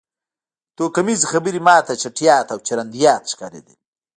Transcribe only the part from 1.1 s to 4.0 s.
خبرې ما ته چټیات او چرندیات ښکارېدل